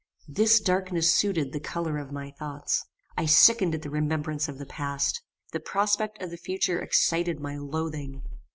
This 0.27 0.59
darkness 0.59 1.13
suited 1.13 1.53
the 1.53 1.59
colour 1.59 1.99
of 1.99 2.11
my 2.11 2.31
thoughts. 2.31 2.83
I 3.15 3.27
sickened 3.27 3.75
at 3.75 3.83
the 3.83 3.89
remembrance 3.91 4.49
of 4.49 4.57
the 4.57 4.65
past. 4.65 5.21
The 5.51 5.59
prospect 5.59 6.19
of 6.23 6.31
the 6.31 6.37
future 6.37 6.79
excited 6.81 7.39
my 7.39 7.57
loathing. 7.59 8.23